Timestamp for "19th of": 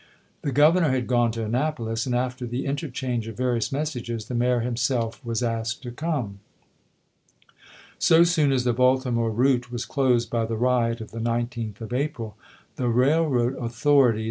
11.19-11.93